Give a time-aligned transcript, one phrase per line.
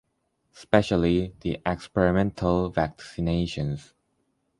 [0.53, 3.93] Specially the experimental vaccinations.